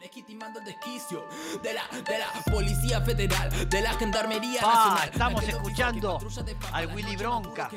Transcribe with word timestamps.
Legitimando 0.00 0.58
el 0.60 0.66
desquicio 0.66 1.24
de 1.62 1.72
la, 1.74 1.82
de 2.02 2.18
la 2.18 2.26
Policía 2.52 3.00
Federal, 3.00 3.68
de 3.68 3.80
la 3.80 3.92
Gendarmería 3.94 4.60
Ah, 4.62 4.66
Nacional. 4.74 5.08
estamos 5.12 5.44
escuchando 5.48 6.18
al 6.72 6.86
Willy 6.94 7.16
Bronca, 7.16 7.70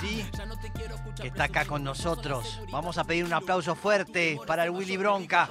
¿sí? 0.00 0.24
que 1.20 1.28
está 1.28 1.44
acá 1.44 1.64
con 1.64 1.82
nosotros. 1.84 2.60
Vamos 2.70 2.98
a 2.98 3.04
pedir 3.04 3.24
un 3.24 3.32
aplauso 3.32 3.74
fuerte 3.74 4.38
para 4.46 4.64
el 4.64 4.70
Willy 4.70 4.96
Bronca, 4.96 5.48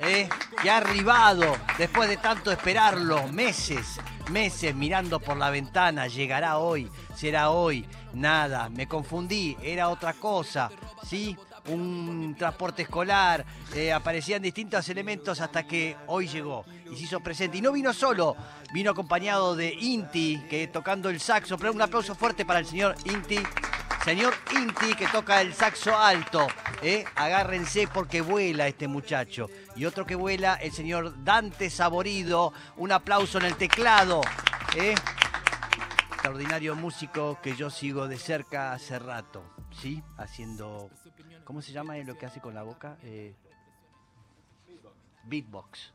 ¿eh? 0.00 0.28
que 0.62 0.70
ha 0.70 0.78
arribado 0.78 1.56
después 1.78 2.08
de 2.08 2.16
tanto 2.16 2.50
esperarlo, 2.50 3.28
meses, 3.28 4.00
meses 4.30 4.74
mirando 4.74 5.20
por 5.20 5.36
la 5.36 5.50
ventana. 5.50 6.06
Llegará 6.06 6.58
hoy, 6.58 6.90
será 7.14 7.50
hoy, 7.50 7.86
nada, 8.12 8.68
me 8.68 8.86
confundí, 8.88 9.56
era 9.62 9.88
otra 9.88 10.14
cosa, 10.14 10.70
¿sí? 11.06 11.36
Un 11.68 12.34
transporte 12.38 12.82
escolar, 12.82 13.44
eh, 13.74 13.92
aparecían 13.92 14.42
distintos 14.42 14.88
elementos 14.88 15.40
hasta 15.40 15.66
que 15.66 15.96
hoy 16.06 16.28
llegó 16.28 16.64
y 16.90 16.96
se 16.96 17.04
hizo 17.04 17.20
presente. 17.20 17.58
Y 17.58 17.62
no 17.62 17.72
vino 17.72 17.92
solo, 17.92 18.36
vino 18.72 18.90
acompañado 18.90 19.56
de 19.56 19.72
Inti, 19.72 20.42
que 20.48 20.66
tocando 20.68 21.08
el 21.08 21.20
saxo. 21.20 21.56
Pero 21.56 21.72
un 21.72 21.80
aplauso 21.82 22.14
fuerte 22.14 22.44
para 22.44 22.58
el 22.58 22.66
señor 22.66 22.94
Inti. 23.04 23.38
Señor 24.04 24.34
Inti 24.54 24.94
que 24.94 25.06
toca 25.06 25.40
el 25.40 25.54
saxo 25.54 25.96
alto, 25.96 26.46
¿eh? 26.82 27.06
agárrense 27.14 27.88
porque 27.88 28.20
vuela 28.20 28.68
este 28.68 28.86
muchacho. 28.86 29.48
Y 29.76 29.86
otro 29.86 30.04
que 30.04 30.14
vuela, 30.14 30.56
el 30.56 30.72
señor 30.72 31.24
Dante 31.24 31.70
Saborido, 31.70 32.52
un 32.76 32.92
aplauso 32.92 33.38
en 33.38 33.46
el 33.46 33.56
teclado. 33.56 34.20
¿eh? 34.76 34.94
Extraordinario 36.10 36.76
músico 36.76 37.38
que 37.42 37.56
yo 37.56 37.70
sigo 37.70 38.06
de 38.06 38.18
cerca 38.18 38.74
hace 38.74 38.98
rato, 38.98 39.42
¿sí? 39.80 40.02
Haciendo, 40.16 40.90
¿cómo 41.44 41.62
se 41.62 41.72
llama 41.72 41.96
lo 41.98 42.16
que 42.16 42.26
hace 42.26 42.40
con 42.40 42.54
la 42.54 42.62
boca? 42.62 42.96
Eh, 43.02 43.34
beatbox. 45.24 45.92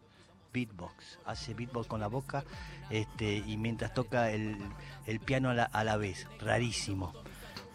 Beatbox, 0.52 1.20
hace 1.26 1.54
beatbox 1.54 1.86
con 1.88 2.00
la 2.00 2.08
boca 2.08 2.44
este, 2.90 3.38
y 3.38 3.56
mientras 3.58 3.94
toca 3.94 4.32
el, 4.32 4.58
el 5.06 5.20
piano 5.20 5.52
a 5.52 5.54
la, 5.54 5.64
a 5.66 5.84
la 5.84 5.96
vez, 5.96 6.26
rarísimo 6.40 7.14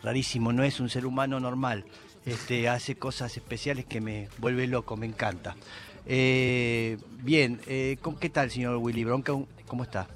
rarísimo, 0.03 0.53
no 0.53 0.65
es 0.65 0.81
un 0.81 0.91
ser 0.91 1.07
humano 1.07 1.41
normal. 1.41 1.85
Este, 2.27 2.69
hace 2.69 2.97
cosas 2.97 3.35
especiales 3.39 3.87
que 3.87 4.03
me 4.03 4.29
vuelve 4.37 4.67
loco, 4.67 4.99
me 4.99 5.07
encanta. 5.07 5.57
Eh, 6.05 6.99
bien, 7.23 7.61
eh, 7.67 7.97
¿cómo- 8.03 8.19
¿qué 8.19 8.29
tal, 8.29 8.51
señor 8.51 8.77
Willy 8.77 9.03
Bronca? 9.05 9.33
¿Cómo 9.67 9.83
está? 9.83 10.07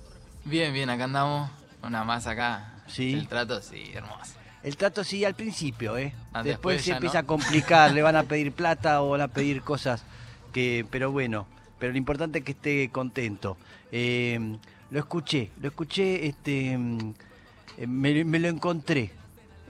Bien, 0.45 0.75
bien, 0.75 0.91
acá 0.91 1.05
andamos. 1.05 1.51
Una 1.83 2.05
más 2.05 2.27
acá. 2.27 2.83
Sí. 2.87 3.15
El 3.15 3.29
trato, 3.29 3.63
sí, 3.63 3.93
hermoso. 3.95 4.35
El 4.63 4.77
trato 4.77 5.05
sí 5.05 5.25
al 5.25 5.35
principio, 5.35 5.97
¿eh? 5.97 6.13
Ah, 6.33 6.43
después, 6.43 6.77
después 6.77 6.83
se 6.85 6.93
empieza 6.93 7.15
no. 7.15 7.21
a 7.21 7.27
complicar, 7.27 7.93
le 7.93 8.03
van 8.03 8.17
a 8.17 8.25
pedir 8.25 8.53
plata 8.53 9.03
o 9.03 9.11
van 9.11 9.21
a 9.21 9.29
pedir 9.29 9.63
cosas 9.63 10.05
que, 10.53 10.85
pero 10.91 11.13
bueno, 11.13 11.47
pero 11.79 11.93
lo 11.93 11.99
importante 11.99 12.41
es 12.41 12.45
que 12.45 12.53
esté 12.53 12.89
contento. 12.91 13.57
Eh, 13.93 14.57
lo 14.91 14.99
escuché, 14.99 15.51
lo 15.61 15.69
escuché, 15.69 16.27
este, 16.27 16.73
eh, 16.73 17.87
me, 17.87 18.25
me 18.25 18.39
lo 18.41 18.49
encontré, 18.49 19.13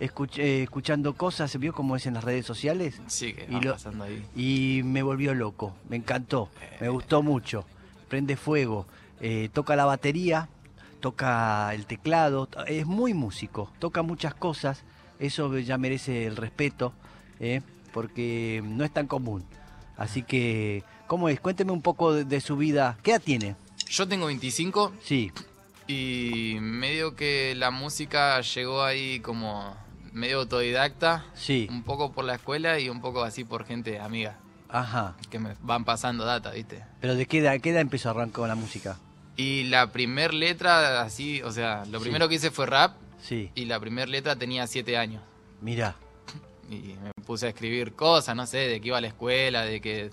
escuché, 0.00 0.62
escuchando 0.62 1.14
cosas, 1.14 1.50
¿se 1.50 1.58
vio 1.58 1.72
como 1.74 1.94
es 1.96 2.06
en 2.06 2.14
las 2.14 2.24
redes 2.24 2.46
sociales? 2.46 3.00
Sí, 3.08 3.34
que 3.34 3.46
Y 3.50 3.60
lo- 3.60 3.72
pasando 3.72 4.04
ahí. 4.04 4.24
y 4.34 4.80
me 4.84 5.02
volvió 5.02 5.34
loco, 5.34 5.76
me 5.88 5.96
encantó, 5.96 6.48
me 6.80 6.88
gustó 6.88 7.22
mucho. 7.22 7.64
Prende 8.08 8.36
fuego, 8.36 8.86
eh, 9.20 9.50
toca 9.52 9.76
la 9.76 9.84
batería, 9.84 10.48
toca 11.00 11.72
el 11.74 11.86
teclado, 11.86 12.48
es 12.66 12.86
muy 12.86 13.14
músico, 13.14 13.72
toca 13.78 14.02
muchas 14.02 14.34
cosas, 14.34 14.84
eso 15.18 15.56
ya 15.58 15.78
merece 15.78 16.26
el 16.26 16.36
respeto, 16.36 16.92
eh, 17.40 17.60
porque 17.92 18.62
no 18.64 18.84
es 18.84 18.92
tan 18.92 19.06
común. 19.06 19.44
Así 19.96 20.22
que, 20.22 20.84
¿cómo 21.06 21.28
es? 21.28 21.40
Cuénteme 21.40 21.72
un 21.72 21.82
poco 21.82 22.12
de, 22.12 22.24
de 22.24 22.40
su 22.40 22.56
vida. 22.56 22.98
¿Qué 23.02 23.10
edad 23.12 23.22
tiene? 23.24 23.56
Yo 23.88 24.06
tengo 24.06 24.26
25 24.26 24.92
Sí, 25.02 25.32
y 25.86 26.56
medio 26.60 27.16
que 27.16 27.54
la 27.56 27.70
música 27.70 28.40
llegó 28.40 28.82
ahí 28.82 29.20
como 29.20 29.74
medio 30.12 30.40
autodidacta. 30.40 31.24
sí, 31.34 31.66
Un 31.70 31.82
poco 31.82 32.12
por 32.12 32.24
la 32.24 32.34
escuela 32.34 32.78
y 32.78 32.88
un 32.88 33.00
poco 33.00 33.22
así 33.22 33.44
por 33.44 33.64
gente 33.64 33.98
amiga. 33.98 34.36
ajá. 34.68 35.16
Que 35.30 35.38
me 35.38 35.54
van 35.62 35.84
pasando 35.84 36.24
data, 36.24 36.50
¿viste? 36.50 36.84
Pero 37.00 37.14
¿de 37.14 37.26
qué 37.26 37.38
edad, 37.38 37.58
qué 37.60 37.70
edad 37.70 37.80
empezó 37.80 38.08
a 38.08 38.12
arrancar 38.12 38.34
con 38.40 38.48
la 38.48 38.54
música? 38.54 38.98
Y 39.38 39.64
la 39.64 39.90
primer 39.92 40.34
letra, 40.34 41.00
así, 41.00 41.40
o 41.42 41.50
sea, 41.52 41.84
lo 41.90 41.98
Sí. 42.00 42.02
primero 42.04 42.28
que 42.28 42.34
hice 42.34 42.50
fue 42.50 42.66
rap 42.66 42.96
Sí, 43.22 43.50
y 43.54 43.64
la 43.64 43.80
primer 43.80 44.08
letra 44.10 44.36
tenía 44.36 44.66
7 44.66 44.98
años. 44.98 45.22
mira, 45.62 45.96
Y 46.70 46.94
me 47.02 47.12
puse 47.24 47.46
a 47.46 47.48
escribir 47.48 47.94
cosas, 47.94 48.36
no 48.36 48.44
sé, 48.46 48.58
de 48.58 48.80
que 48.80 48.88
iba 48.88 48.98
a 48.98 49.00
la 49.00 49.06
escuela, 49.06 49.62
de 49.64 49.80
que 49.80 50.10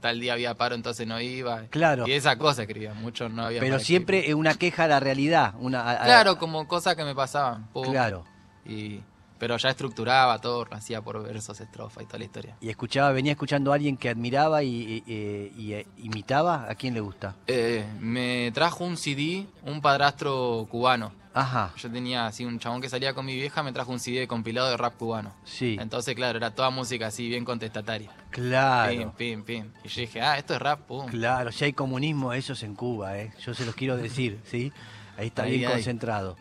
tal 0.00 0.20
día 0.20 0.34
había 0.34 0.54
paro, 0.54 0.74
entonces 0.74 1.06
no 1.06 1.18
iba. 1.18 1.62
Claro. 1.70 2.06
Y 2.06 2.12
esa 2.12 2.36
cosa 2.36 2.62
escribía, 2.62 2.92
mucho 2.92 3.30
no 3.30 3.46
había. 3.46 3.60
pero 3.60 3.78
siempre 3.78 4.18
escribir. 4.18 4.34
es 4.36 4.38
una 4.38 4.54
queja 4.54 4.84
a 4.84 4.88
la 4.88 5.00
realidad. 5.00 5.54
Una, 5.60 5.80
a- 5.80 6.02
a- 6.02 6.04
Claro, 6.04 6.36
como 6.36 6.68
cosas 6.68 6.94
que 6.94 7.04
me 7.04 7.14
pasaban. 7.14 7.68
pum. 7.72 7.90
Claro. 7.90 8.24
Y, 8.66 9.00
pero 9.38 9.56
ya 9.56 9.70
estructuraba 9.70 10.38
todo, 10.40 10.66
hacía 10.70 11.00
por 11.02 11.22
versos, 11.22 11.60
estrofa 11.60 12.02
y 12.02 12.06
toda 12.06 12.18
la 12.18 12.24
historia. 12.24 12.56
Y 12.60 12.68
escuchaba, 12.70 13.12
venía 13.12 13.32
escuchando 13.32 13.72
a 13.72 13.74
alguien 13.74 13.96
que 13.96 14.08
admiraba 14.08 14.62
y, 14.62 14.68
y- 15.06 15.12
y- 15.12 15.52
y, 15.62 15.72
eh, 15.74 15.86
imitaba. 15.98 16.66
¿A 16.70 16.74
quién 16.74 16.94
le 16.94 17.00
gusta? 17.00 17.34
Eh, 17.46 17.84
me 18.00 18.50
trajo 18.52 18.84
un 18.84 18.96
CD, 18.96 19.46
un 19.64 19.80
padrastro 19.80 20.66
cubano. 20.70 21.12
Ajá, 21.36 21.72
Yo 21.76 21.90
tenía 21.90 22.26
así 22.26 22.44
un 22.44 22.60
chabón 22.60 22.80
que 22.80 22.88
salía 22.88 23.12
con 23.12 23.26
mi 23.26 23.34
vieja, 23.34 23.64
me 23.64 23.72
trajo 23.72 23.90
un 23.90 23.98
CD 23.98 24.28
compilado 24.28 24.70
de 24.70 24.76
rap 24.76 24.94
cubano. 24.96 25.32
sí, 25.44 25.76
Entonces, 25.80 26.14
claro, 26.14 26.38
era 26.38 26.52
toda 26.52 26.70
música 26.70 27.08
así, 27.08 27.28
bien 27.28 27.44
contestataria. 27.44 28.08
Pim, 28.10 28.28
claro, 28.30 29.14
pim, 29.16 29.42
pim. 29.42 29.66
Y 29.82 29.88
yo 29.88 30.00
dije, 30.02 30.20
ah, 30.22 30.38
esto 30.38 30.54
es 30.54 30.60
rap, 30.62 30.82
pum. 30.86 31.06
claro. 31.06 31.50
Si 31.50 31.64
hay 31.64 31.72
comunismo, 31.72 32.32
eso 32.32 32.52
es 32.52 32.62
en 32.62 32.76
Cuba, 32.76 33.18
¿eh? 33.18 33.32
Yo 33.44 33.52
se 33.52 33.66
los 33.66 33.74
quiero 33.74 33.96
decir, 33.96 34.38
¿sí? 34.44 34.72
Ahí 35.18 35.26
está 35.26 35.42
Ahí 35.42 35.58
bien 35.58 35.72
concentrado. 35.72 36.36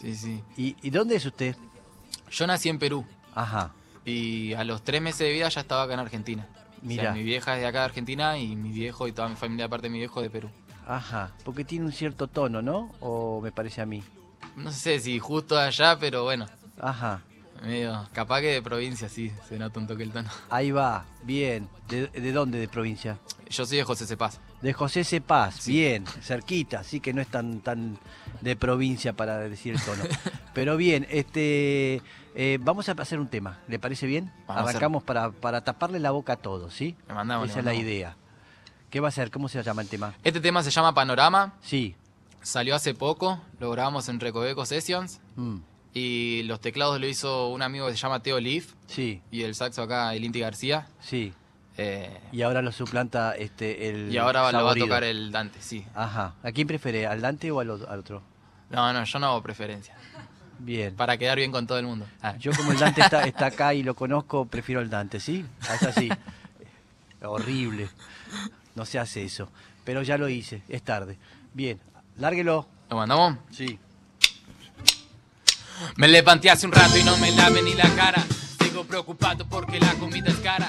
Sí, 0.00 0.14
sí. 0.14 0.42
¿Y, 0.56 0.76
y 0.80 0.88
dónde 0.90 1.16
es 1.16 1.26
usted? 1.26 1.54
Yo 2.30 2.46
nací 2.46 2.68
en 2.68 2.78
Perú. 2.78 3.04
Ajá, 3.34 3.72
Y 4.04 4.54
a 4.54 4.64
los 4.64 4.82
tres 4.82 5.00
meses 5.02 5.20
de 5.20 5.32
vida 5.32 5.48
ya 5.48 5.60
estaba 5.60 5.82
acá 5.82 5.94
en 5.94 6.00
Argentina. 6.00 6.46
O 6.82 6.86
Mirá. 6.86 7.02
sea, 7.04 7.12
mi 7.12 7.22
vieja 7.22 7.54
es 7.56 7.60
de 7.60 7.66
acá 7.66 7.80
de 7.80 7.84
Argentina 7.86 8.38
y 8.38 8.56
mi 8.56 8.70
viejo 8.72 9.06
y 9.08 9.12
toda 9.12 9.28
mi 9.28 9.36
familia, 9.36 9.66
aparte 9.66 9.86
de 9.88 9.90
mi 9.90 9.98
viejo, 9.98 10.22
de 10.22 10.30
Perú. 10.30 10.50
ajá. 10.86 11.32
Porque 11.44 11.64
tiene 11.64 11.84
un 11.86 11.92
cierto 11.92 12.26
tono, 12.28 12.62
¿no? 12.62 12.92
¿O 13.00 13.40
me 13.40 13.52
parece 13.52 13.80
a 13.82 13.86
mí? 13.86 14.02
No 14.56 14.72
sé 14.72 14.98
si 15.00 15.18
justo 15.18 15.58
allá, 15.58 15.98
pero 15.98 16.24
bueno, 16.24 16.46
Ajá, 16.80 17.22
medio. 17.62 18.08
Capaz 18.12 18.40
que 18.40 18.46
de 18.52 18.62
provincia 18.62 19.08
sí, 19.08 19.30
se 19.48 19.58
nota 19.58 19.78
un 19.80 19.86
toque 19.86 20.02
el 20.04 20.10
tono. 20.12 20.30
ahí 20.50 20.70
va, 20.70 21.04
bien. 21.24 21.68
¿De, 21.88 22.06
de 22.08 22.32
dónde 22.32 22.58
de 22.58 22.68
provincia? 22.68 23.18
Yo 23.50 23.66
soy 23.66 23.76
de 23.78 23.84
José 23.84 24.06
Cepaz. 24.06 24.38
De 24.62 24.72
José 24.72 25.04
Cepaz, 25.04 25.54
Sí. 25.60 25.72
bien, 25.72 26.04
cerquita, 26.20 26.80
así 26.80 26.98
que 27.00 27.12
no 27.12 27.20
es 27.22 27.28
tan 27.28 27.60
tan 27.60 27.96
de 28.40 28.56
provincia 28.56 29.12
para 29.12 29.38
decir 29.38 29.74
el 29.74 29.80
tono. 29.82 30.02
Pero 30.54 30.76
bien, 30.76 31.06
este 31.10 32.02
eh, 32.34 32.58
vamos 32.60 32.88
a 32.88 32.92
hacer 32.92 33.20
un 33.20 33.28
tema, 33.28 33.60
¿le 33.68 33.78
parece 33.78 34.06
bien? 34.06 34.32
Vamos 34.46 34.68
Arrancamos 34.68 35.02
para, 35.04 35.30
para 35.30 35.62
taparle 35.62 36.00
la 36.00 36.10
boca 36.10 36.34
a 36.34 36.36
todos, 36.36 36.74
¿sí? 36.74 36.96
Le 37.08 37.14
mandamos, 37.14 37.50
Esa 37.50 37.56
le 37.56 37.60
es 37.60 37.64
la 37.66 37.74
idea. 37.74 38.16
¿Qué 38.90 39.00
va 39.00 39.08
a 39.08 39.12
ser? 39.12 39.30
¿Cómo 39.30 39.48
se 39.48 39.62
llama 39.62 39.82
el 39.82 39.88
tema? 39.88 40.14
Este 40.24 40.40
tema 40.40 40.62
se 40.62 40.70
llama 40.70 40.92
Panorama, 40.94 41.54
Sí. 41.62 41.94
salió 42.42 42.74
hace 42.74 42.94
poco, 42.94 43.40
lo 43.60 43.70
grabamos 43.70 44.08
en 44.08 44.18
Recoveco 44.18 44.64
Sessions 44.66 45.20
mm, 45.36 45.56
y 45.94 46.42
los 46.44 46.60
teclados 46.60 46.98
lo 47.00 47.06
hizo 47.06 47.48
un 47.48 47.62
amigo 47.62 47.86
que 47.86 47.92
se 47.92 47.98
llama 47.98 48.22
Teo 48.22 48.40
Leaf 48.40 48.72
sí, 48.86 49.20
y 49.30 49.42
el 49.42 49.54
saxo 49.54 49.82
acá, 49.82 50.14
el 50.14 50.24
Inti 50.24 50.40
García. 50.40 50.88
sí. 51.00 51.32
Eh, 51.80 52.10
Y 52.32 52.42
ahora 52.42 52.60
lo 52.60 52.72
suplanta 52.72 53.34
este 53.36 53.88
el 53.88 54.12
y 54.12 54.18
ahora 54.18 54.40
lo 54.40 54.44
va 54.44 54.48
a 54.48 54.52
Saborido. 54.52 54.86
tocar 54.86 55.04
el 55.04 55.30
Dante, 55.30 55.60
sí. 55.62 55.86
Ajá. 55.94 56.34
¿A 56.42 56.50
quién 56.52 56.66
prefiere? 56.66 57.06
¿Al 57.06 57.20
Dante 57.20 57.50
o 57.52 57.60
al, 57.60 57.70
al 57.70 58.00
otro? 58.00 58.20
No, 58.70 58.92
no, 58.92 59.04
yo 59.04 59.18
no 59.20 59.26
hago 59.28 59.42
preferencia. 59.42 59.94
Bien. 60.58 60.94
Para 60.96 61.16
quedar 61.16 61.38
bien 61.38 61.52
con 61.52 61.66
todo 61.68 61.78
el 61.78 61.86
mundo. 61.86 62.04
Ah. 62.20 62.34
Yo 62.38 62.50
como 62.52 62.72
el 62.72 62.78
Dante 62.78 63.00
está, 63.00 63.22
está 63.24 63.46
acá 63.46 63.74
y 63.74 63.84
lo 63.84 63.94
conozco, 63.94 64.44
prefiero 64.46 64.80
el 64.80 64.90
Dante, 64.90 65.20
¿sí? 65.20 65.46
Ah, 65.68 65.76
Es 65.76 65.82
así. 65.84 66.08
Horrible. 67.22 67.88
No 68.74 68.84
se 68.84 68.98
hace 68.98 69.24
eso. 69.24 69.48
Pero 69.84 70.02
ya 70.02 70.18
lo 70.18 70.28
hice, 70.28 70.62
es 70.68 70.82
tarde. 70.82 71.16
Bien, 71.54 71.80
lárguelo. 72.16 72.66
¿Lo 72.90 72.96
mandamos? 72.96 73.36
Sí. 73.52 73.78
Me 75.96 76.08
levanté 76.08 76.50
hace 76.50 76.66
un 76.66 76.72
rato 76.72 76.96
y 76.98 77.04
no 77.04 77.16
me 77.18 77.30
lave 77.32 77.62
ni 77.62 77.74
la 77.74 77.88
cara. 77.94 78.24
Sigo 78.60 78.84
preocupado 78.84 79.46
porque 79.46 79.78
la 79.78 79.94
comida 79.94 80.28
es 80.30 80.36
cara. 80.38 80.68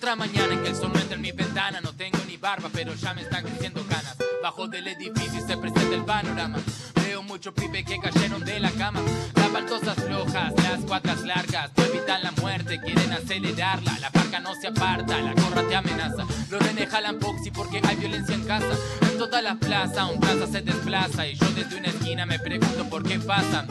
Otra 0.00 0.16
mañana 0.16 0.54
en 0.54 0.62
que 0.62 0.70
el 0.70 0.76
sol 0.76 0.90
no 0.94 0.98
entra 0.98 1.14
en 1.14 1.20
mi 1.20 1.30
ventana. 1.30 1.78
No 1.82 1.92
tengo 1.92 2.16
ni 2.26 2.38
barba, 2.38 2.70
pero 2.72 2.94
ya 2.94 3.12
me 3.12 3.20
están 3.20 3.44
creciendo 3.44 3.82
canas. 3.82 4.16
Bajo 4.42 4.66
del 4.66 4.88
edificio 4.88 5.46
se 5.46 5.58
presenta 5.58 5.94
el 5.94 6.06
panorama. 6.06 6.58
Veo 7.04 7.22
muchos 7.22 7.52
pibes 7.52 7.84
que 7.84 7.98
cayeron 7.98 8.42
de 8.42 8.60
la 8.60 8.70
cama. 8.70 9.02
Las 9.34 9.52
baldosas 9.52 9.96
flojas, 9.96 10.54
las 10.62 10.80
cuatras 10.86 11.20
largas. 11.20 11.70
No 11.76 11.84
evitan 11.84 12.22
la 12.22 12.30
muerte, 12.30 12.80
quieren 12.80 13.12
acelerarla. 13.12 13.98
La 13.98 14.10
parca 14.10 14.40
no 14.40 14.54
se 14.54 14.68
aparta, 14.68 15.20
la 15.20 15.34
gorra 15.34 15.68
te 15.68 15.76
amenaza. 15.76 16.24
Los 16.48 16.62
renes 16.62 16.88
jalan 16.88 17.18
boxy 17.18 17.50
porque 17.50 17.82
hay 17.86 17.96
violencia 17.96 18.34
en 18.34 18.44
casa. 18.44 18.74
En 19.02 19.18
toda 19.18 19.42
la 19.42 19.56
plaza, 19.56 20.06
un 20.06 20.18
plaza 20.18 20.46
se 20.46 20.62
desplaza. 20.62 21.26
Y 21.26 21.34
yo 21.34 21.46
desde 21.50 21.76
una 21.76 21.88
esquina 21.88 22.24
me 22.24 22.38
pregunto 22.38 22.88
por 22.88 23.02
qué 23.02 23.18
pasan. 23.18 23.68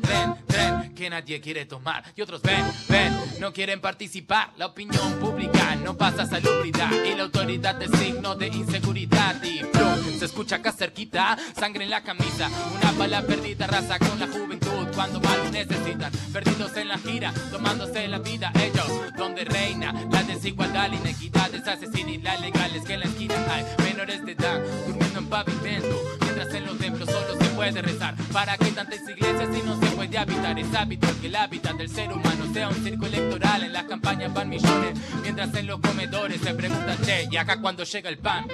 Tren, 0.00 0.34
tren 0.46 0.94
que 0.94 1.10
nadie 1.10 1.40
quiere 1.40 1.66
tomar. 1.66 2.04
Y 2.16 2.22
otros 2.22 2.42
ven, 2.42 2.64
ven, 2.88 3.16
no 3.40 3.52
quieren 3.52 3.80
participar. 3.80 4.50
La 4.56 4.66
opinión 4.66 5.14
pública 5.20 5.76
no 5.76 5.96
pasa 5.96 6.26
salubridad 6.26 6.90
y 7.04 7.14
la 7.14 7.24
autoridad 7.24 7.80
es 7.82 7.90
signo 7.98 8.34
de 8.34 8.48
inseguridad. 8.48 9.42
Y 9.42 9.60
plum, 9.64 10.18
se 10.18 10.24
escucha 10.24 10.56
acá 10.56 10.72
cerquita, 10.72 11.36
sangre 11.58 11.84
en 11.84 11.90
la 11.90 12.02
camisa, 12.02 12.48
una 12.76 12.92
bala 12.92 13.22
perdida, 13.22 13.66
raza 13.66 13.98
con 13.98 14.18
la 14.18 14.26
juventud 14.26 14.88
cuando 14.94 15.20
más 15.20 15.50
necesitan. 15.52 16.12
Perdidos 16.32 16.76
en 16.76 16.88
la 16.88 16.98
gira, 16.98 17.32
tomándose 17.50 18.08
la 18.08 18.18
vida 18.18 18.52
ellos, 18.54 18.88
donde 19.16 19.44
reina 19.44 19.92
la 20.10 20.22
desigualdad, 20.22 20.88
la 20.88 20.96
inequidad, 20.96 21.54
es 21.54 21.64
y 22.06 22.18
la 22.18 22.36
legal 22.38 22.70
es 22.76 22.84
que 22.84 22.96
la 22.96 23.06
esquina 23.06 23.34
hay 23.50 23.64
menores 23.84 24.24
de 24.24 24.32
edad 24.32 24.60
durmiendo 24.86 25.18
en 25.18 25.26
pavimento, 25.26 26.02
mientras 26.20 26.54
en 26.54 26.66
los 26.66 26.78
templos 26.78 27.08
solo 27.08 27.38
se 27.38 27.44
puede 27.50 27.80
rezar. 27.80 28.14
¿Para 28.32 28.56
qué 28.58 28.70
tantas 28.70 29.00
iglesias 29.08 29.48
si 29.52 29.62
no 29.62 29.83
habitar? 30.16 30.58
Es 30.58 30.74
hábito 30.74 31.08
que 31.20 31.26
el 31.26 31.36
hábitat 31.36 31.76
del 31.76 31.88
ser 31.88 32.12
humano 32.12 32.52
sea 32.52 32.68
un 32.68 32.82
circo 32.82 33.06
electoral. 33.06 33.62
En 33.64 33.72
las 33.72 33.84
campañas 33.84 34.32
van 34.32 34.48
millones, 34.48 34.98
mientras 35.22 35.54
en 35.54 35.66
los 35.66 35.80
comedores 35.80 36.40
se 36.40 36.54
preguntan, 36.54 36.96
che, 37.04 37.28
¿y 37.30 37.36
acá 37.36 37.60
cuando 37.60 37.84
llega 37.84 38.08
el 38.08 38.18
pan? 38.18 38.46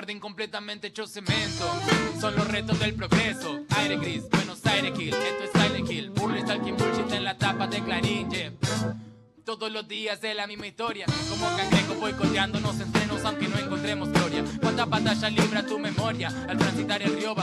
Jardín 0.00 0.18
completamente 0.18 0.86
hecho 0.86 1.06
cemento. 1.06 1.70
Son 2.18 2.34
los 2.34 2.48
retos 2.48 2.78
del 2.78 2.94
progreso. 2.94 3.60
Aire 3.76 3.98
gris, 3.98 4.22
Buenos 4.30 4.64
Aires 4.64 4.92
Kill. 4.96 5.12
Esto 5.12 5.44
es 5.44 5.50
Silent 5.52 5.90
Hill. 5.90 6.08
Burley 6.08 6.40
Stalking 6.40 6.74
Bullshit 6.74 7.12
en 7.12 7.22
la 7.22 7.36
tapa 7.36 7.66
de 7.66 7.82
Clarín. 7.82 8.30
Todos 9.44 9.70
los 9.70 9.86
días 9.86 10.24
es 10.24 10.34
la 10.34 10.46
misma 10.46 10.68
historia. 10.68 11.04
Como 11.28 11.46
cangrejo 11.54 11.96
boicoteándonos 11.96 12.80
entrenos 12.80 13.22
aunque 13.26 13.46
no 13.46 13.58
encontremos 13.58 14.08
gloria. 14.08 14.42
¿Cuántas 14.62 14.88
batallas 14.88 15.32
libra 15.34 15.66
tu 15.66 15.78
memoria? 15.78 16.28
Al 16.48 16.56
transitar 16.56 17.02
el. 17.02 17.20
Yo 17.20 17.34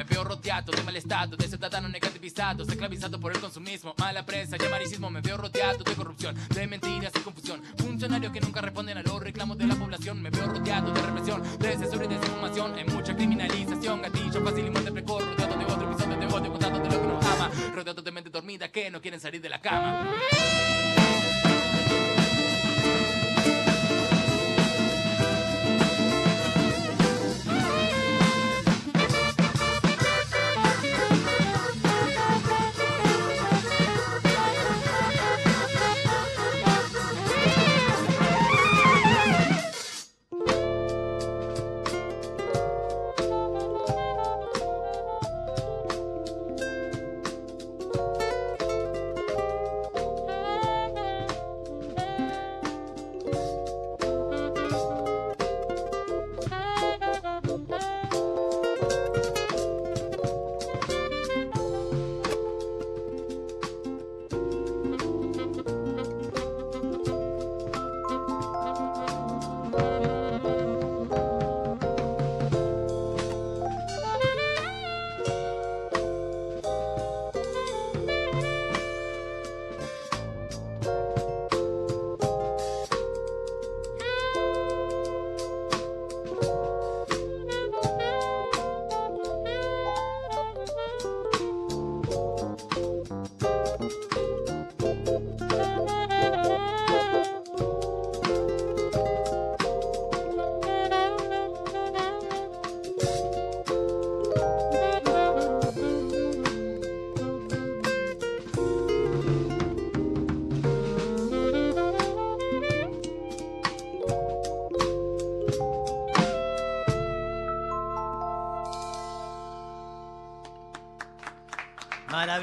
me 0.00 0.04
veo 0.04 0.24
rodeado 0.24 0.72
de 0.72 0.82
mal 0.82 0.96
estado, 0.96 1.36
de 1.36 1.46
ciudadano 1.46 1.86
negativizado, 1.86 2.62
esclavizado 2.62 3.20
por 3.20 3.32
el 3.32 3.38
consumismo, 3.38 3.94
mala 3.98 4.24
prensa 4.24 4.56
y 4.58 4.64
amaricismo. 4.64 5.10
Me 5.10 5.20
veo 5.20 5.36
rodeado 5.36 5.84
de 5.84 5.94
corrupción, 5.94 6.34
de 6.54 6.66
mentiras 6.66 7.12
y 7.14 7.20
confusión. 7.20 7.60
Funcionarios 7.76 8.32
que 8.32 8.40
nunca 8.40 8.62
responden 8.62 8.96
a 8.96 9.02
los 9.02 9.20
reclamos 9.20 9.58
de 9.58 9.66
la 9.66 9.74
población. 9.74 10.22
Me 10.22 10.30
veo 10.30 10.46
rodeado 10.46 10.90
de 10.90 11.02
represión, 11.02 11.42
de 11.58 11.76
censura 11.76 12.06
y 12.06 12.08
desinformación. 12.08 12.74
Hay 12.76 12.84
mucha 12.84 13.14
criminalización, 13.14 14.00
gatillo 14.00 14.42
fácil 14.42 14.66
y 14.66 14.70
muerte 14.70 14.90
precoz. 14.90 15.22
Rodeado 15.22 15.58
de 15.58 15.64
otro 15.66 15.92
episodio 15.92 16.16
de 16.16 16.26
odio, 16.26 16.50
contando 16.50 16.78
de 16.78 16.84
lo 16.88 17.02
que 17.02 17.06
nos 17.06 17.26
ama. 17.26 17.50
Rodeado 17.74 18.00
de 18.00 18.10
mente 18.10 18.30
dormida 18.30 18.68
que 18.68 18.90
no 18.90 19.02
quieren 19.02 19.20
salir 19.20 19.42
de 19.42 19.50
la 19.50 19.60
cama. 19.60 20.14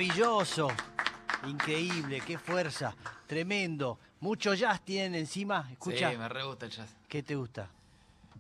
Maravilloso. 0.08 0.70
Increíble, 1.48 2.22
qué 2.26 2.38
fuerza. 2.38 2.96
Tremendo. 3.28 4.00
Mucho 4.22 4.54
jazz 4.54 4.82
tienen 4.84 5.16
encima. 5.16 5.68
Escucha. 5.72 6.12
Sí, 6.12 6.18
me 6.18 6.30
re 6.30 6.44
gusta 6.44 6.66
el 6.66 6.72
jazz. 6.72 6.96
¿Qué 7.08 7.24
te 7.24 7.36
gusta? 7.36 7.70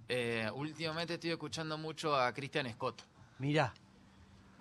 Eh, 0.08 0.50
últimamente 0.54 1.16
estoy 1.16 1.32
escuchando 1.32 1.78
mucho 1.78 2.16
a 2.16 2.32
Christian 2.34 2.72
Scott. 2.72 3.02
Mirá. 3.40 3.74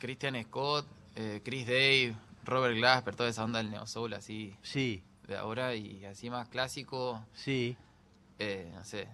Christian 0.00 0.42
Scott, 0.44 0.86
eh, 1.14 1.40
Chris 1.44 1.64
Dave, 1.66 2.14
Robert 2.44 2.74
Glasper, 2.76 3.14
toda 3.14 3.28
esa 3.30 3.44
onda 3.44 3.58
del 3.58 3.70
neo 3.70 3.86
soul 3.86 4.12
así 4.12 4.54
Sí, 4.62 5.02
de 5.26 5.36
ahora 5.36 5.74
y 5.74 6.04
así 6.04 6.28
más 6.28 6.48
clásico, 6.48 7.24
sí. 7.32 7.76
eh, 8.38 8.70
no 8.74 8.84
sé, 8.84 9.08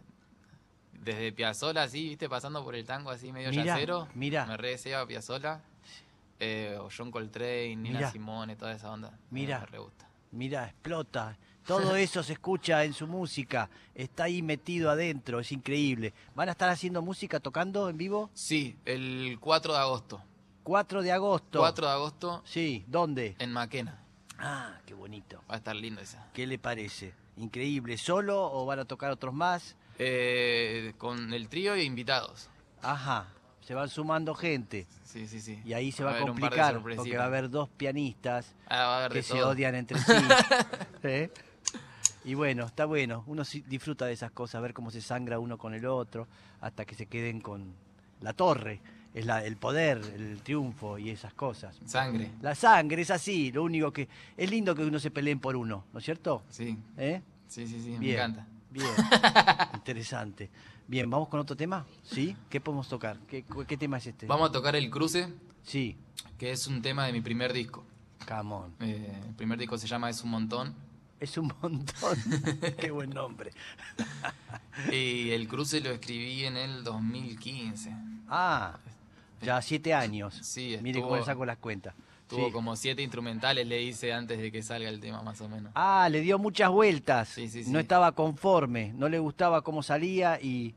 desde 0.93 1.31
Piazzolla 1.31 1.85
así, 1.85 2.09
viste, 2.09 2.29
pasando 2.29 2.65
por 2.65 2.75
el 2.75 2.85
tango 2.85 3.11
así 3.11 3.31
medio 3.33 3.51
Mirá, 3.51 3.63
yacero, 3.65 4.09
mirá. 4.15 4.45
me 4.47 4.57
re 4.57 4.71
desea 4.71 5.07
Piazzolla, 5.07 5.61
eh, 6.45 6.77
o 6.81 6.89
John 6.97 7.11
Coltrane, 7.13 7.77
Nina 7.77 7.99
Mirá. 8.01 8.11
Simone, 8.11 8.57
toda 8.57 8.73
esa 8.73 8.91
onda, 8.91 9.11
me- 9.31 9.41
Mirá. 9.41 9.61
me 9.61 9.67
re 9.67 9.79
gusta. 9.79 10.09
Mirá, 10.33 10.65
explota. 10.67 11.39
Todo 11.67 11.95
eso 11.97 12.23
se 12.25 12.33
escucha 12.33 12.83
en 12.85 12.93
su 12.95 13.07
música. 13.07 13.71
Está 13.95 14.25
ahí 14.25 14.43
metido 14.43 14.91
adentro. 14.91 15.39
Es 15.39 15.53
increíble. 15.53 16.13
¿Van 16.35 16.49
a 16.49 16.53
estar 16.53 16.69
haciendo 16.69 17.01
música, 17.03 17.39
tocando 17.39 17.89
en 17.89 17.97
vivo? 17.97 18.31
Sí, 18.35 18.77
el 18.85 19.39
4 19.41 19.73
de 19.73 19.79
agosto, 19.79 20.23
4 20.65 21.03
de 21.03 21.13
agosto. 21.13 21.59
4 21.61 21.87
de 21.87 21.93
agosto 21.93 22.43
Sí, 22.45 22.85
¿dónde? 22.89 23.37
en 23.39 23.53
Maquena, 23.53 24.03
Ah, 24.39 24.81
qué 24.87 24.95
bonito. 24.95 25.43
va 25.49 25.55
a 25.55 25.59
estar 25.59 25.77
lindo 25.77 26.01
esa. 26.01 26.29
¿Qué 26.33 26.47
le 26.49 26.59
parece? 26.59 27.15
Increíble. 27.37 27.97
¿Solo 27.99 28.43
o 28.53 28.67
van 28.67 28.81
a 28.81 28.85
tocar 28.85 29.11
otros 29.13 29.33
más? 29.33 29.77
Eh, 29.99 30.95
con 30.99 31.33
el 31.33 31.49
trío 31.49 31.75
e 31.75 31.85
invitados. 31.85 32.49
Ajá. 32.83 33.29
Se 33.63 33.75
van 33.75 33.89
sumando 33.89 34.35
gente. 34.35 34.87
Sí, 35.05 35.27
sí, 35.27 35.41
sí. 35.41 35.61
Y 35.65 35.73
ahí 35.73 35.93
se 35.93 36.03
va 36.05 36.17
a 36.17 36.21
complicar. 36.21 36.81
Porque 36.83 37.17
va 37.17 37.25
a 37.25 37.27
haber 37.27 37.49
dos 37.49 37.69
pianistas 37.69 38.55
Ah, 38.69 39.09
que 39.11 39.23
se 39.23 39.35
todo. 39.35 39.51
odian 39.51 39.75
entre 39.75 39.99
sí. 40.01 40.13
¿Eh? 41.05 41.31
Y 42.25 42.35
bueno, 42.35 42.67
está 42.67 42.85
bueno. 42.85 43.25
Uno 43.27 43.43
disfruta 43.67 44.07
de 44.07 44.13
esas 44.13 44.31
cosas, 44.33 44.61
ver 44.63 44.75
cómo 44.75 44.91
se 44.91 45.01
sangra 45.01 45.39
uno 45.39 45.59
con 45.59 45.75
el 45.75 45.87
otro, 45.87 46.27
hasta 46.61 46.85
que 46.85 46.95
se 46.95 47.07
queden 47.07 47.41
con 47.41 47.73
la 48.21 48.33
torre. 48.33 48.81
Es 49.15 49.27
la, 49.27 49.45
el 49.45 49.57
poder, 49.57 49.99
el 50.17 50.41
triunfo 50.43 50.99
y 50.99 51.11
esas 51.11 51.35
cosas. 51.35 51.79
Sangre. 51.85 52.31
La 52.41 52.55
sangre 52.55 53.03
es 53.03 53.11
así, 53.11 53.53
lo 53.53 53.63
único 53.63 53.93
que... 53.93 54.09
Es 54.37 54.51
lindo 54.51 54.75
que 54.75 54.83
uno 54.83 54.99
se 54.99 55.11
peleen 55.11 55.39
por 55.39 55.55
uno, 55.55 55.85
¿no 55.93 55.99
es 55.99 56.05
cierto? 56.05 56.43
Sí, 56.49 56.79
¿Eh? 56.97 57.21
sí, 57.47 57.67
sí, 57.67 57.79
sí, 57.83 57.91
me 57.99 58.13
encanta. 58.15 58.47
Bien, 58.71 58.87
interesante. 59.75 60.49
Bien, 60.87 61.09
¿vamos 61.09 61.29
con 61.29 61.41
otro 61.41 61.57
tema? 61.57 61.87
¿Sí? 62.03 62.37
¿Qué 62.51 62.61
podemos 62.61 62.89
tocar? 62.89 63.19
¿Qué, 63.29 63.45
qué 63.67 63.77
tema 63.77 63.99
es 63.99 64.07
este? 64.07 64.27
Vamos 64.27 64.51
a 64.51 64.53
tocar 64.53 64.77
El 64.77 64.91
Cruce, 64.91 65.29
Sí, 65.63 65.97
que 66.39 66.51
es 66.51 66.67
un 66.67 66.83
tema 66.83 67.07
de 67.07 67.13
mi 67.13 67.21
primer 67.21 67.53
disco. 67.53 67.85
camón. 68.27 68.75
Eh, 68.81 69.23
el 69.29 69.35
primer 69.35 69.59
disco 69.59 69.79
se 69.79 69.87
llama 69.87 70.11
Es 70.11 70.23
un 70.23 70.31
montón. 70.31 70.75
Es 71.21 71.39
un 71.39 71.53
montón. 71.63 72.19
Qué 72.81 72.91
buen 72.91 73.11
nombre. 73.11 73.53
y 74.93 75.31
el 75.31 75.47
cruce 75.47 75.81
lo 75.81 75.91
escribí 75.91 76.45
en 76.45 76.57
el 76.57 76.83
2015. 76.83 77.95
Ah, 78.29 78.77
ya 79.41 79.63
siete 79.63 79.95
años. 79.95 80.35
Sí, 80.43 80.77
Mire 80.83 80.99
estuvo- 80.99 81.11
cómo 81.11 81.17
le 81.21 81.25
saco 81.25 81.45
las 81.47 81.59
cuentas. 81.59 81.95
Tuvo 82.33 82.47
Sí. 82.47 82.53
como 82.53 82.77
siete 82.77 83.03
instrumentales, 83.03 83.67
le 83.67 83.83
hice 83.83 84.13
antes 84.15 84.39
de 84.41 84.51
que 84.51 84.63
salga 84.63 84.89
el 84.89 85.01
tema, 85.01 85.21
más 85.23 85.39
o 85.43 85.49
menos. 85.51 85.71
Ah, 85.75 86.09
le 86.11 86.23
dio 86.23 86.39
muchas 86.39 86.71
vueltas. 86.71 87.29
Sí, 87.29 87.47
sí, 87.49 87.63
sí. 87.65 87.71
No 87.71 87.79
estaba 87.79 88.13
conforme, 88.13 88.93
no 88.95 89.09
le 89.11 89.19
gustaba 89.19 89.61
cómo 89.63 89.83
salía 89.83 90.41
y 90.41 90.75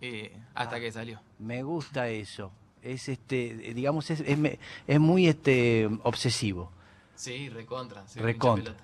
Y 0.00 0.30
hasta 0.54 0.78
que 0.78 0.92
salió. 0.92 1.20
me 1.40 1.62
gusta 1.64 2.08
eso. 2.08 2.52
Es 2.82 3.08
este, 3.08 3.70
eh, 3.70 3.74
digamos, 3.74 4.10
es, 4.10 4.20
es, 4.20 4.38
es 4.86 5.00
muy 5.00 5.26
este 5.26 5.88
obsesivo. 6.04 6.70
Sí, 7.16 7.48
recontra. 7.48 8.04
sí, 8.06 8.20
Recontra. 8.20 8.74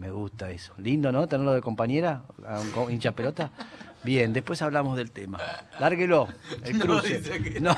Me 0.00 0.10
gusta 0.10 0.50
eso. 0.50 0.72
Lindo, 0.78 1.12
¿no? 1.12 1.26
Tenerlo 1.28 1.52
de 1.52 1.60
compañera, 1.60 2.22
a 2.46 2.60
un 2.60 2.90
hincha 2.90 3.12
pelota. 3.12 3.50
Bien, 4.02 4.32
después 4.32 4.62
hablamos 4.62 4.96
del 4.96 5.10
tema. 5.10 5.38
Lárguelo, 5.78 6.26
el 6.64 6.78
cruce. 6.78 7.20
que- 7.20 7.60
No, 7.60 7.76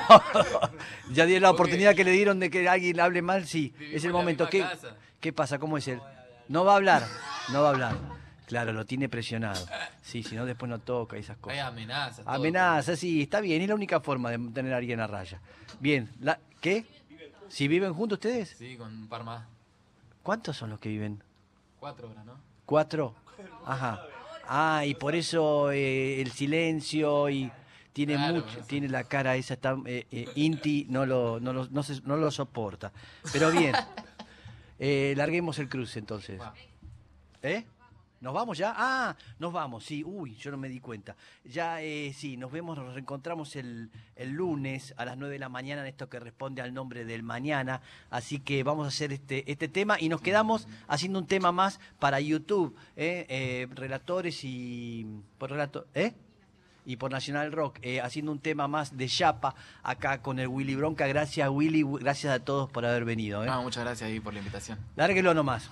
ya 1.11 1.25
di 1.25 1.37
la 1.37 1.51
oportunidad 1.51 1.93
que 1.95 2.05
le 2.05 2.11
dieron 2.11 2.39
de 2.39 2.49
que 2.49 2.69
alguien 2.69 3.01
hable 3.01 3.21
mal, 3.21 3.45
sí. 3.45 3.73
Vivimos 3.77 3.97
Es 3.97 4.05
el 4.05 4.13
momento. 4.13 4.47
¿Qué, 4.49 4.61
casa. 4.61 4.95
¿Qué 5.19 5.33
pasa? 5.33 5.59
¿Cómo 5.59 5.77
es 5.77 5.85
él? 5.89 5.99
No 6.47 6.63
va 6.63 6.73
a 6.73 6.75
hablar, 6.77 7.03
no 7.51 7.61
va 7.61 7.67
a 7.67 7.71
hablar. 7.71 7.95
Claro, 8.47 8.71
lo 8.71 8.85
tiene 8.85 9.09
presionado. 9.09 9.65
Sí, 10.01 10.23
si 10.23 10.35
no, 10.35 10.45
después 10.45 10.69
no 10.69 10.79
toca 10.79 11.17
esas 11.17 11.35
Hay 11.35 11.41
cosas. 11.41 11.59
amenazas. 11.59 12.23
todo. 12.25 12.33
Amenaza, 12.35 12.95
sí, 12.95 13.23
está 13.23 13.41
bien. 13.41 13.61
Es 13.61 13.67
la 13.67 13.75
única 13.75 13.99
forma 13.99 14.31
de 14.31 14.37
tener 14.53 14.73
a 14.73 14.77
alguien 14.77 15.01
a 15.01 15.07
raya. 15.07 15.41
Bien, 15.81 16.09
la, 16.21 16.39
¿qué? 16.61 16.85
¿Si 17.49 17.67
viven 17.67 17.93
juntos 17.93 18.15
ustedes? 18.17 18.55
Sí, 18.57 18.77
con 18.77 18.93
un 18.93 19.07
par 19.09 19.25
más. 19.25 19.43
¿Cuántos 20.23 20.55
son 20.55 20.69
los 20.69 20.79
que 20.79 20.87
viven? 20.87 21.21
Cuatro 21.83 22.09
horas, 22.09 22.23
¿no? 22.25 22.39
¿Cuatro? 22.65 23.13
Ajá. 23.65 24.01
Ah, 24.47 24.85
y 24.85 24.95
por 24.95 25.15
eso 25.15 25.69
eh, 25.69 26.21
el 26.21 26.31
silencio 26.31 27.29
y 27.29 27.51
tiene 27.91 28.13
Claro, 28.15 28.35
mucho, 28.35 28.47
eso. 28.59 28.67
tiene 28.67 28.87
la 28.87 29.03
cara 29.03 29.35
esa 29.35 29.57
tan 29.57 29.83
eh, 29.85 30.07
eh, 30.09 30.29
Inti 30.35 30.85
no 30.89 31.05
lo, 31.05 31.41
no 31.41 31.51
lo, 31.51 31.67
no 31.69 31.83
se- 31.83 31.99
no 32.05 32.15
lo 32.15 32.31
soporta. 32.31 32.93
Pero 33.33 33.51
bien. 33.51 33.75
Eh, 34.79 35.13
larguemos 35.15 35.59
el 35.59 35.69
cruce 35.69 35.99
entonces. 35.99 36.41
¿Eh? 37.41 37.63
¿Nos 38.23 38.33
vamos 38.33 38.57
ya? 38.57 38.73
Ah, 38.73 39.17
nos 39.37 39.51
vamos, 39.51 39.83
sí. 39.83 40.01
Uy, 40.01 40.33
yo 40.35 40.49
no 40.49 40.55
me 40.55 40.69
di 40.69 40.79
cuenta. 40.79 41.13
Ya, 41.43 41.81
eh, 41.81 42.13
sí, 42.15 42.37
nos 42.37 42.53
vemos, 42.53 42.77
nos 42.77 42.93
reencontramos 42.93 43.57
el, 43.57 43.91
el 44.15 44.29
lunes 44.29 44.93
a 44.95 45.03
las 45.03 45.17
9 45.17 45.33
de 45.33 45.39
la 45.39 45.49
mañana 45.49 45.81
en 45.81 45.87
esto 45.87 46.07
que 46.07 46.21
responde 46.21 46.61
al 46.61 46.73
nombre 46.73 47.03
del 47.03 47.21
mañana. 47.21 47.81
Así 48.09 48.39
que 48.39 48.63
vamos 48.63 48.85
a 48.85 48.87
hacer 48.87 49.11
este, 49.11 49.51
este 49.51 49.67
tema 49.67 49.99
y 49.99 50.07
nos 50.07 50.21
quedamos 50.21 50.69
haciendo 50.87 51.19
un 51.19 51.27
tema 51.27 51.51
más 51.51 51.81
para 51.99 52.21
YouTube. 52.21 52.73
¿eh? 52.95 53.25
Eh, 53.27 53.67
relatores 53.75 54.39
y... 54.45 55.05
Por 55.37 55.51
relato, 55.51 55.87
¿eh? 55.93 56.13
y 56.85 56.97
por 56.97 57.11
Nacional 57.11 57.51
Rock, 57.51 57.79
eh, 57.81 58.01
haciendo 58.01 58.31
un 58.31 58.39
tema 58.39 58.67
más 58.67 58.97
de 58.97 59.07
chapa 59.07 59.55
acá 59.83 60.21
con 60.21 60.39
el 60.39 60.47
Willy 60.47 60.75
Bronca. 60.75 61.07
Gracias, 61.07 61.49
Willy, 61.49 61.83
gracias 61.99 62.33
a 62.33 62.39
todos 62.39 62.69
por 62.69 62.85
haber 62.85 63.05
venido. 63.05 63.43
¿eh? 63.43 63.47
No, 63.47 63.63
muchas 63.63 63.83
gracias 63.83 64.09
ahí 64.09 64.19
por 64.19 64.33
la 64.33 64.39
invitación. 64.39 64.77
Lárguelo 64.95 65.33
nomás. 65.33 65.69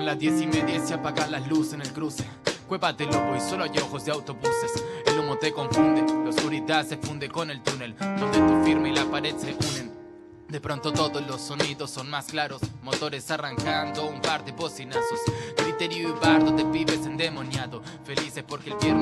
Son 0.00 0.06
las 0.06 0.18
diez 0.18 0.40
y 0.40 0.46
media 0.46 0.80
se 0.80 0.94
apagan 0.94 1.30
las 1.30 1.46
luces 1.46 1.74
en 1.74 1.82
el 1.82 1.92
cruce. 1.92 2.24
Cuépate 2.66 3.04
lobo 3.04 3.36
y 3.36 3.40
solo 3.40 3.64
hay 3.64 3.78
ojos 3.82 4.06
de 4.06 4.12
autobuses. 4.12 4.82
El 5.04 5.18
humo 5.18 5.36
te 5.36 5.52
confunde, 5.52 6.00
la 6.00 6.30
oscuridad 6.30 6.86
se 6.86 6.96
funde 6.96 7.28
con 7.28 7.50
el 7.50 7.60
túnel, 7.60 7.94
donde 7.98 8.38
tu 8.38 8.64
firma 8.64 8.88
y 8.88 8.94
la 8.94 9.04
pared 9.04 9.36
se 9.36 9.52
unen. 9.52 9.92
De 10.48 10.58
pronto 10.58 10.90
todos 10.90 11.20
los 11.26 11.42
sonidos 11.42 11.90
son 11.90 12.08
más 12.08 12.28
claros, 12.28 12.62
motores 12.82 13.30
arrancando, 13.30 14.06
un 14.06 14.22
par 14.22 14.42
de 14.42 14.52
bocinazos, 14.52 15.20
criterio 15.54 16.08
y 16.08 16.12
bardo 16.12 16.52
de 16.52 16.64
pibes 16.64 17.04
endemoniado, 17.04 17.82
felices 18.02 18.42
porque 18.42 18.70
el 18.70 18.78
viernes 18.78 18.99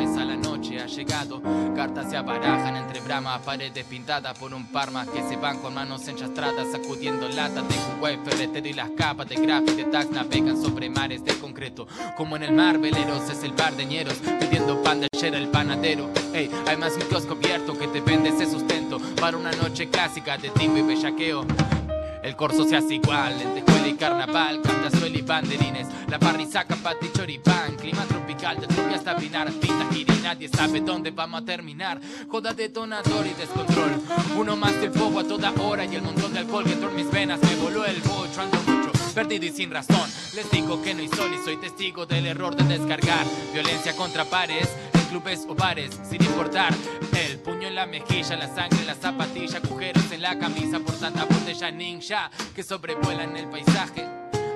llegado. 0.88 1.40
Cartas 1.74 2.10
se 2.10 2.16
abarajan 2.16 2.76
entre 2.76 3.00
brama, 3.00 3.38
paredes 3.40 3.84
pintadas 3.84 4.36
por 4.38 4.52
un 4.52 4.66
par 4.66 4.90
más 4.90 5.06
que 5.08 5.22
se 5.22 5.36
van 5.36 5.58
con 5.58 5.74
manos 5.74 6.06
enchastradas, 6.08 6.72
sacudiendo 6.72 7.28
latas 7.28 7.68
de 7.68 7.74
jugué, 7.74 8.18
ferretero 8.24 8.68
y 8.68 8.72
las 8.72 8.90
capas 8.90 9.28
de 9.28 9.36
grafo 9.36 9.70
y 9.72 9.76
de 9.76 9.84
tax 9.84 10.10
navegan 10.10 10.60
sobre 10.60 10.90
mares 10.90 11.24
de 11.24 11.34
concreto. 11.38 11.86
Como 12.16 12.36
en 12.36 12.42
el 12.44 12.52
mar, 12.52 12.78
veleros 12.78 13.28
es 13.30 13.42
el 13.44 13.52
bar 13.52 13.74
de 13.76 13.86
ñeros, 13.86 14.18
pidiendo 14.40 14.82
pan 14.82 15.00
de 15.00 15.08
ayer 15.14 15.34
el 15.34 15.48
panadero. 15.48 16.10
Ey, 16.32 16.50
hay 16.66 16.76
más 16.76 16.94
un 16.94 17.02
kiosco 17.02 17.34
abierto 17.34 17.78
que 17.78 17.88
te 17.88 18.00
vende 18.00 18.30
ese 18.30 18.50
sustento 18.50 18.98
para 19.20 19.36
una 19.36 19.52
noche 19.52 19.88
clásica 19.88 20.36
de 20.36 20.50
timbo 20.50 20.78
y 20.78 20.82
bellaqueo. 20.82 21.77
El 22.22 22.36
corso 22.36 22.64
se 22.64 22.76
hace 22.76 22.96
igual, 22.96 23.38
lentejuela 23.38 23.88
y 23.88 23.94
carnaval, 23.94 24.60
cantazuela 24.62 25.16
y 25.18 25.22
banderines, 25.22 25.86
la 26.08 26.18
parrisaca, 26.18 26.74
pati 26.76 27.10
choripán, 27.12 27.76
clima 27.76 28.04
tropical, 28.04 28.60
de 28.60 28.66
lluvia 28.74 28.96
hasta 28.96 29.16
pinar, 29.16 29.50
pinta 29.52 29.86
gira 29.92 30.14
y 30.14 30.22
nadie 30.22 30.48
sabe 30.48 30.80
dónde 30.80 31.10
vamos 31.10 31.42
a 31.42 31.44
terminar. 31.44 32.00
Joda 32.28 32.52
detonador 32.52 33.26
y 33.26 33.34
descontrol, 33.34 34.02
uno 34.36 34.56
más 34.56 34.80
del 34.80 34.90
fuego 34.90 35.20
a 35.20 35.24
toda 35.24 35.52
hora 35.60 35.84
y 35.84 35.94
el 35.94 36.02
montón 36.02 36.32
de 36.32 36.40
alcohol 36.40 36.64
que 36.64 36.72
entró 36.72 36.90
en 36.90 36.96
mis 36.96 37.10
venas 37.10 37.40
me 37.40 37.54
voló 37.56 37.84
el 37.84 38.00
bocho, 38.02 38.42
ando 38.42 38.58
mucho, 38.66 38.90
perdido 39.14 39.46
y 39.46 39.50
sin 39.50 39.70
razón. 39.70 40.08
Les 40.34 40.50
digo 40.50 40.82
que 40.82 40.94
no 40.94 41.00
hay 41.00 41.08
sol 41.08 41.30
y 41.34 41.44
soy 41.44 41.56
testigo 41.56 42.06
del 42.06 42.26
error 42.26 42.54
de 42.54 42.64
descargar 42.64 43.26
violencia 43.52 43.94
contra 43.96 44.24
pares. 44.24 44.68
en 44.94 45.00
Clubes 45.08 45.46
o 45.48 45.54
bares, 45.54 45.98
sin 46.08 46.22
importar 46.22 46.74
el 47.18 47.38
puño 47.38 47.57
en 47.68 47.74
la 47.74 47.86
mejilla, 47.86 48.36
la 48.36 48.48
sangre 48.48 48.84
la 48.86 48.94
zapatilla, 48.94 49.58
agujeros 49.58 50.10
en 50.10 50.22
la 50.22 50.38
camisa 50.38 50.80
por 50.80 50.94
tanta 50.98 51.24
botella 51.24 51.70
ninja 51.70 52.30
que 52.54 52.62
sobrevuelan 52.62 53.36
el 53.36 53.46
paisaje, 53.48 54.06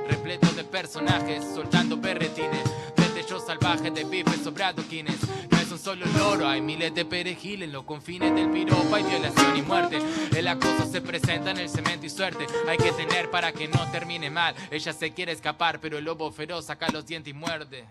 repleto 0.08 0.48
de 0.52 0.64
personajes 0.64 1.44
soltando 1.54 1.98
berretines, 1.98 2.64
del 2.96 3.12
techo 3.12 3.38
salvaje 3.38 3.90
de 3.90 4.04
bifes 4.04 4.42
sobre 4.42 4.64
adoquines. 4.64 5.18
No 5.50 5.58
es 5.58 5.70
un 5.70 5.78
solo 5.78 6.06
loro, 6.16 6.48
hay 6.48 6.62
miles 6.62 6.94
de 6.94 7.04
perejil 7.04 7.62
en 7.62 7.72
los 7.72 7.84
confines 7.84 8.34
del 8.34 8.50
piropa 8.50 9.00
y 9.00 9.02
violación 9.02 9.56
y 9.58 9.62
muerte. 9.62 9.98
El 10.34 10.48
acoso 10.48 10.90
se 10.90 11.02
presenta 11.02 11.50
en 11.50 11.58
el 11.58 11.68
cemento 11.68 12.06
y 12.06 12.10
suerte. 12.10 12.46
Hay 12.66 12.78
que 12.78 12.92
tener 12.92 13.30
para 13.30 13.52
que 13.52 13.68
no 13.68 13.90
termine 13.90 14.30
mal. 14.30 14.54
Ella 14.70 14.92
se 14.94 15.12
quiere 15.12 15.32
escapar, 15.32 15.80
pero 15.80 15.98
el 15.98 16.04
lobo 16.04 16.32
feroz 16.32 16.66
saca 16.66 16.88
los 16.88 17.04
dientes 17.04 17.30
y 17.30 17.34
muerde. 17.34 17.84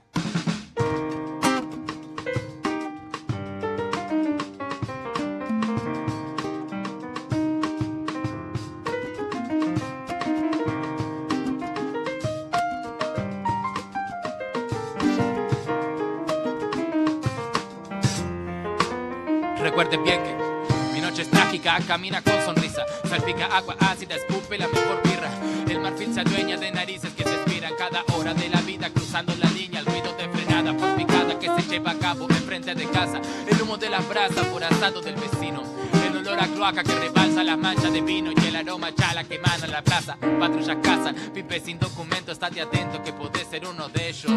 Mi 19.92 21.02
noche 21.02 21.24
es 21.24 21.30
trágica, 21.30 21.78
camina 21.86 22.22
con 22.22 22.42
sonrisa, 22.46 22.86
salpica 23.10 23.48
agua 23.48 23.76
ácida, 23.78 24.16
escupe 24.16 24.58
la 24.58 24.70
mejor 24.70 25.02
birra. 25.04 25.30
El 25.68 25.82
marfil 25.82 26.14
se 26.14 26.22
adueña 26.22 26.56
de 26.56 26.72
narices 26.72 27.12
que 27.12 27.26
se 27.26 27.34
expiran 27.34 27.74
cada 27.78 28.02
hora 28.16 28.34
de 28.34 28.48
la 28.48 28.62
vida, 28.62 28.90
cruzando 28.90 29.36
la 29.36 29.50
línea, 29.50 29.82
el 29.82 29.86
ruido 29.86 30.16
de 30.16 30.30
frenada 30.30 30.78
por 30.78 30.96
picada 30.96 31.38
que 31.38 31.48
se 31.48 31.70
lleva 31.70 31.92
a 31.92 31.98
cabo 31.98 32.26
enfrente 32.30 32.74
de 32.74 32.86
casa. 32.86 33.20
El 33.50 33.62
humo 33.62 33.76
de 33.76 33.90
las 33.90 34.08
brasas 34.08 34.46
por 34.46 34.64
asado 34.64 35.02
del 35.02 35.16
vecino. 35.16 35.62
El 36.08 36.16
olor 36.16 36.40
a 36.40 36.48
cloaca 36.48 36.84
que 36.84 36.96
rebalsa 36.96 37.44
las 37.44 37.58
manchas 37.58 37.92
de 37.92 38.00
vino 38.00 38.32
y 38.32 38.48
el 38.48 38.56
aroma 38.56 38.96
chala 38.96 39.26
que 39.26 39.36
emana 39.36 39.68
la 39.68 39.82
plaza. 39.82 40.18
Patrullas 40.40 40.78
cazan, 40.82 41.16
pipe 41.34 41.60
sin 41.60 41.78
documento, 41.78 42.32
estate 42.32 42.62
atento 42.62 43.04
que 43.04 43.12
podés 43.12 43.41
ser 43.52 43.68
uno 43.68 43.90
de 43.90 44.08
ellos. 44.08 44.32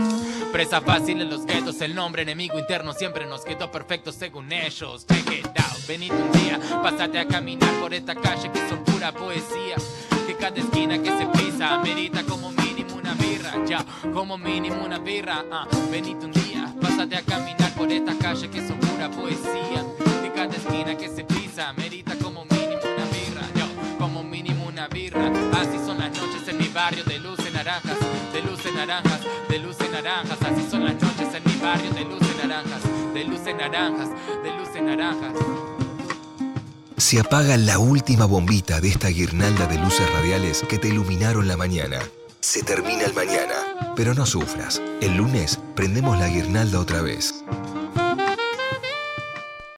Presa 0.50 0.80
fácil 0.80 1.20
en 1.20 1.30
los 1.30 1.46
guetos, 1.46 1.80
el 1.82 1.94
nombre 1.94 2.22
enemigo 2.22 2.58
interno 2.58 2.92
siempre 2.92 3.26
nos 3.26 3.44
quedó 3.44 3.70
perfecto 3.70 4.10
según 4.10 4.52
ellos. 4.52 5.06
Check 5.06 5.30
it 5.30 5.46
out, 5.46 5.86
venite 5.86 6.16
un 6.16 6.32
día, 6.32 6.58
pásate 6.82 7.20
a 7.20 7.24
caminar 7.28 7.72
por 7.80 7.94
esta 7.94 8.16
calle 8.16 8.50
que 8.50 8.68
son 8.68 8.82
pura 8.82 9.12
poesía. 9.12 9.76
Que 10.26 10.34
cada 10.34 10.56
esquina 10.56 10.98
que 11.00 11.16
se 11.16 11.26
pisa 11.26 11.74
amerita 11.74 12.24
como 12.24 12.50
mínimo 12.50 12.96
una 12.96 13.14
birra, 13.14 13.64
ya, 13.64 13.84
como 14.12 14.36
mínimo 14.36 14.84
una 14.84 14.98
birra. 14.98 15.44
ah. 15.52 15.68
venite 15.92 16.26
un 16.26 16.32
día, 16.32 16.74
pásate 16.80 17.16
a 17.16 17.22
caminar 17.22 17.72
por 17.74 17.92
esta 17.92 18.18
calle 18.18 18.50
que 18.50 18.66
son 18.66 18.80
pura 18.80 19.08
poesía. 19.10 19.84
Que 20.22 20.32
cada 20.34 20.56
esquina 20.56 20.96
que 20.96 21.08
se 21.08 21.22
pisa 21.22 21.68
amerita 21.68 22.03
naranjas, 28.86 29.20
de 29.48 29.58
luz 29.58 29.76
en 29.80 29.92
naranjas. 29.92 30.38
Así 30.42 30.66
son 30.70 30.84
las 30.84 30.94
noches 30.94 31.28
en 31.34 31.42
mi 31.44 31.56
barrio 31.60 31.90
de 31.90 32.04
luz 32.04 32.20
en 32.20 32.48
naranjas, 32.48 32.82
de 33.14 33.24
luz 33.24 33.46
en 33.46 33.56
naranjas, 33.56 34.08
de 34.42 34.50
luz 34.50 34.68
en 34.74 34.86
naranjas. 34.86 35.32
se 36.96 37.20
apaga 37.20 37.56
la 37.56 37.78
última 37.78 38.24
bombita 38.24 38.80
de 38.80 38.88
esta 38.88 39.08
guirnalda 39.08 39.66
de 39.66 39.78
luces 39.78 40.10
radiales 40.12 40.64
que 40.68 40.78
te 40.78 40.88
iluminaron 40.88 41.48
la 41.48 41.56
mañana. 41.56 41.98
Se 42.40 42.62
termina 42.62 43.04
el 43.04 43.14
mañana, 43.14 43.94
pero 43.96 44.14
no 44.14 44.26
sufras. 44.26 44.80
El 45.00 45.16
lunes 45.16 45.58
prendemos 45.74 46.18
la 46.18 46.28
guirnalda 46.28 46.78
otra 46.78 47.02
vez. 47.02 47.42